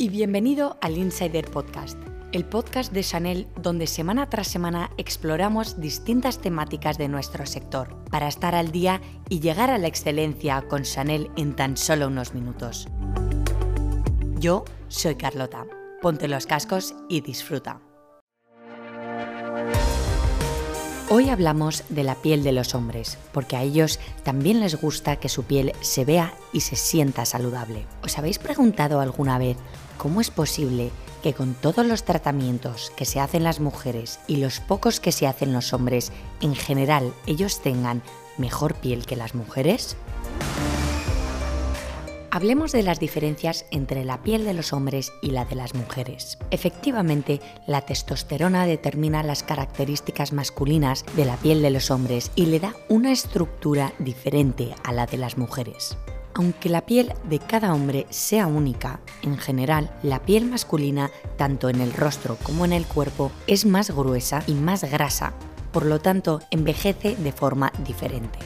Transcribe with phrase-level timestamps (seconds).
[0.00, 1.98] y bienvenido al Insider Podcast,
[2.32, 8.26] el podcast de Chanel donde semana tras semana exploramos distintas temáticas de nuestro sector para
[8.26, 12.88] estar al día y llegar a la excelencia con Chanel en tan solo unos minutos.
[14.38, 15.66] Yo soy Carlota.
[16.00, 17.82] Ponte los cascos y disfruta.
[21.10, 25.28] Hoy hablamos de la piel de los hombres, porque a ellos también les gusta que
[25.28, 27.84] su piel se vea y se sienta saludable.
[28.02, 29.58] ¿Os habéis preguntado alguna vez
[30.00, 30.90] cómo es posible
[31.22, 35.26] que con todos los tratamientos que se hacen las mujeres y los pocos que se
[35.26, 38.02] hacen los hombres, en general ellos tengan
[38.38, 39.98] mejor piel que las mujeres?
[42.30, 46.38] Hablemos de las diferencias entre la piel de los hombres y la de las mujeres.
[46.50, 52.58] Efectivamente, la testosterona determina las características masculinas de la piel de los hombres y le
[52.58, 55.98] da una estructura diferente a la de las mujeres.
[56.34, 61.80] Aunque la piel de cada hombre sea única, en general la piel masculina, tanto en
[61.80, 65.32] el rostro como en el cuerpo, es más gruesa y más grasa,
[65.72, 68.38] por lo tanto envejece de forma diferente.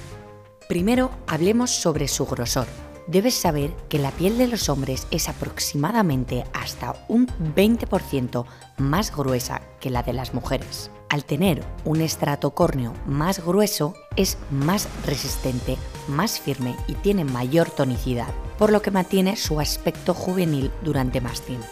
[0.68, 2.66] Primero hablemos sobre su grosor
[3.06, 8.44] debes saber que la piel de los hombres es aproximadamente hasta un 20%
[8.78, 10.90] más gruesa que la de las mujeres.
[11.08, 15.76] Al tener un estrato córneo más grueso, es más resistente,
[16.08, 21.40] más firme y tiene mayor tonicidad, por lo que mantiene su aspecto juvenil durante más
[21.40, 21.66] tiempo.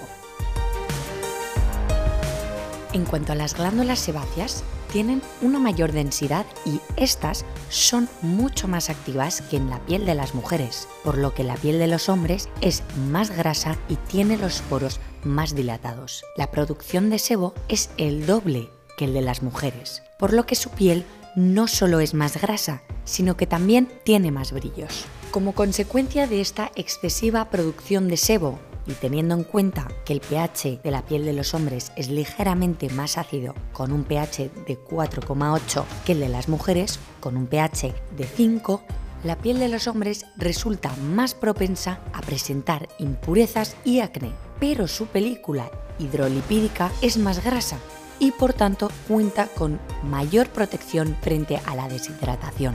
[2.92, 8.90] En cuanto a las glándulas sebáceas, tienen una mayor densidad y estas son mucho más
[8.90, 12.10] activas que en la piel de las mujeres, por lo que la piel de los
[12.10, 16.24] hombres es más grasa y tiene los poros más dilatados.
[16.36, 20.54] La producción de sebo es el doble que el de las mujeres, por lo que
[20.54, 25.05] su piel no solo es más grasa, sino que también tiene más brillos.
[25.30, 30.80] Como consecuencia de esta excesiva producción de sebo y teniendo en cuenta que el pH
[30.83, 35.84] de la piel de los hombres es ligeramente más ácido, con un pH de 4,8
[36.04, 38.82] que el de las mujeres, con un pH de 5,
[39.25, 45.06] la piel de los hombres resulta más propensa a presentar impurezas y acné, pero su
[45.06, 47.78] película hidrolipídica es más grasa
[48.19, 52.75] y por tanto cuenta con mayor protección frente a la deshidratación.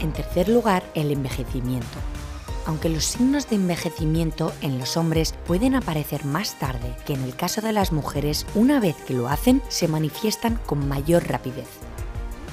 [0.00, 1.98] En tercer lugar, el envejecimiento
[2.66, 7.36] aunque los signos de envejecimiento en los hombres pueden aparecer más tarde que en el
[7.36, 11.68] caso de las mujeres, una vez que lo hacen se manifiestan con mayor rapidez.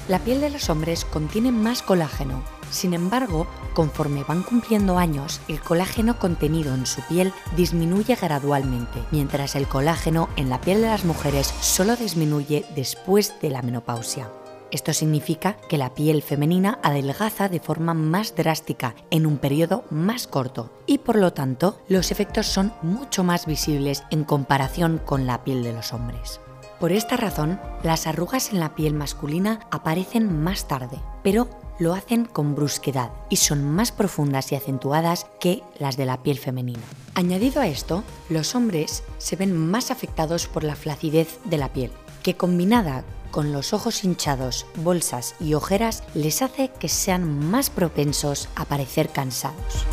[0.08, 5.60] La piel de los hombres contiene más colágeno, sin embargo, conforme van cumpliendo años, el
[5.60, 11.04] colágeno contenido en su piel disminuye gradualmente, mientras el colágeno en la piel de las
[11.04, 14.30] mujeres solo disminuye después de la menopausia.
[14.70, 20.26] Esto significa que la piel femenina adelgaza de forma más drástica en un periodo más
[20.26, 25.44] corto y por lo tanto los efectos son mucho más visibles en comparación con la
[25.44, 26.40] piel de los hombres.
[26.80, 31.48] Por esta razón, las arrugas en la piel masculina aparecen más tarde, pero
[31.82, 36.38] lo hacen con brusquedad y son más profundas y acentuadas que las de la piel
[36.38, 36.82] femenina.
[37.14, 41.90] Añadido a esto, los hombres se ven más afectados por la flacidez de la piel,
[42.22, 48.48] que combinada con los ojos hinchados, bolsas y ojeras les hace que sean más propensos
[48.54, 49.84] a parecer cansados.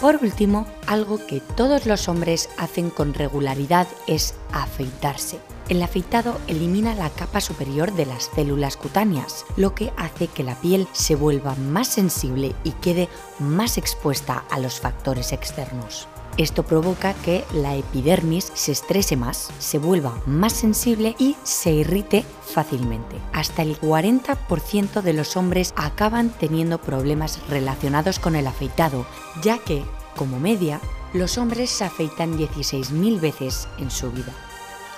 [0.00, 5.38] Por último, algo que todos los hombres hacen con regularidad es afeitarse.
[5.70, 10.56] El afeitado elimina la capa superior de las células cutáneas, lo que hace que la
[10.56, 13.08] piel se vuelva más sensible y quede
[13.38, 16.08] más expuesta a los factores externos.
[16.38, 22.24] Esto provoca que la epidermis se estrese más, se vuelva más sensible y se irrite
[22.42, 23.14] fácilmente.
[23.32, 29.06] Hasta el 40% de los hombres acaban teniendo problemas relacionados con el afeitado,
[29.40, 29.84] ya que,
[30.16, 30.80] como media,
[31.12, 34.34] los hombres se afeitan 16.000 veces en su vida.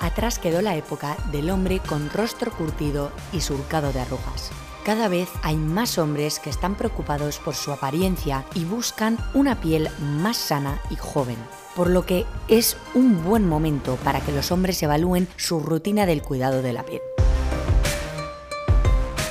[0.03, 4.51] Atrás quedó la época del hombre con rostro curtido y surcado de arrugas.
[4.85, 9.89] Cada vez hay más hombres que están preocupados por su apariencia y buscan una piel
[10.01, 11.37] más sana y joven,
[11.77, 16.21] por lo que es un buen momento para que los hombres evalúen su rutina del
[16.21, 17.01] cuidado de la piel.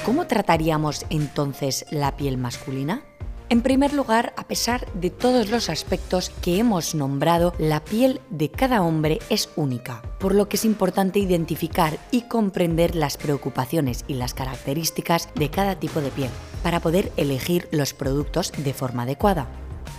[0.06, 3.04] ¿Cómo trataríamos entonces la piel masculina?
[3.52, 8.50] En primer lugar, a pesar de todos los aspectos que hemos nombrado, la piel de
[8.50, 14.14] cada hombre es única, por lo que es importante identificar y comprender las preocupaciones y
[14.14, 16.30] las características de cada tipo de piel,
[16.64, 19.50] para poder elegir los productos de forma adecuada.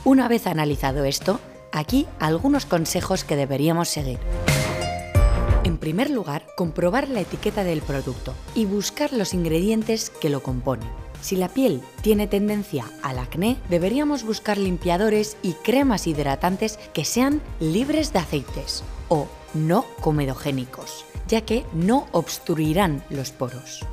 [0.06, 1.38] Una vez analizado esto,
[1.72, 4.18] aquí algunos consejos que deberíamos seguir.
[5.64, 10.88] En primer lugar, comprobar la etiqueta del producto y buscar los ingredientes que lo componen.
[11.22, 17.40] Si la piel tiene tendencia al acné, deberíamos buscar limpiadores y cremas hidratantes que sean
[17.60, 23.86] libres de aceites o no comedogénicos, ya que no obstruirán los poros.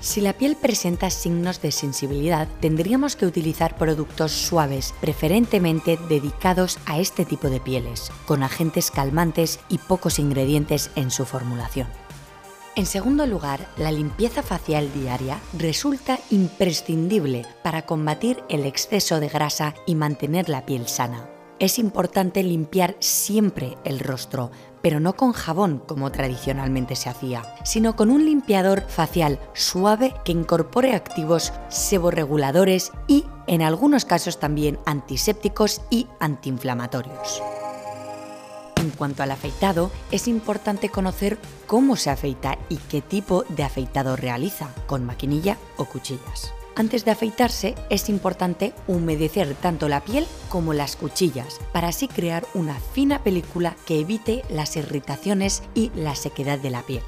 [0.00, 6.98] Si la piel presenta signos de sensibilidad, tendríamos que utilizar productos suaves, preferentemente dedicados a
[6.98, 12.03] este tipo de pieles, con agentes calmantes y pocos ingredientes en su formulación.
[12.76, 19.74] En segundo lugar, la limpieza facial diaria resulta imprescindible para combatir el exceso de grasa
[19.86, 21.30] y mantener la piel sana.
[21.60, 24.50] Es importante limpiar siempre el rostro,
[24.82, 30.32] pero no con jabón como tradicionalmente se hacía, sino con un limpiador facial suave que
[30.32, 37.40] incorpore activos seborreguladores y, en algunos casos también, antisépticos y antiinflamatorios.
[38.84, 44.14] En cuanto al afeitado, es importante conocer cómo se afeita y qué tipo de afeitado
[44.14, 46.52] realiza, con maquinilla o cuchillas.
[46.76, 52.44] Antes de afeitarse es importante humedecer tanto la piel como las cuchillas para así crear
[52.52, 57.02] una fina película que evite las irritaciones y la sequedad de la piel.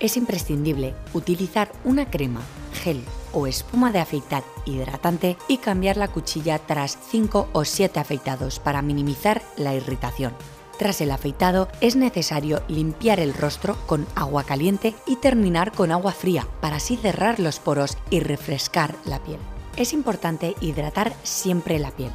[0.00, 2.40] Es imprescindible utilizar una crema,
[2.82, 8.58] gel o espuma de afeitar hidratante y cambiar la cuchilla tras 5 o 7 afeitados
[8.58, 10.32] para minimizar la irritación.
[10.78, 16.12] Tras el afeitado es necesario limpiar el rostro con agua caliente y terminar con agua
[16.12, 19.38] fría para así cerrar los poros y refrescar la piel.
[19.76, 22.10] Es importante hidratar siempre la piel,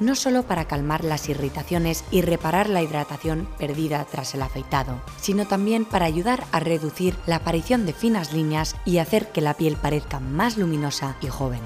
[0.00, 5.46] no solo para calmar las irritaciones y reparar la hidratación perdida tras el afeitado, sino
[5.46, 9.76] también para ayudar a reducir la aparición de finas líneas y hacer que la piel
[9.76, 11.60] parezca más luminosa y joven.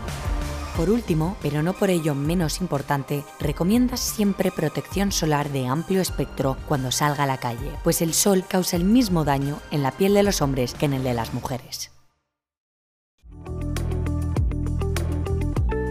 [0.77, 6.57] Por último, pero no por ello menos importante, recomienda siempre protección solar de amplio espectro
[6.67, 10.15] cuando salga a la calle, pues el sol causa el mismo daño en la piel
[10.15, 11.91] de los hombres que en el de las mujeres.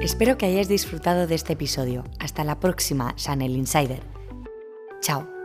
[0.02, 2.04] Espero que hayáis disfrutado de este episodio.
[2.20, 4.02] Hasta la próxima, Chanel Insider.
[5.00, 5.41] Chao.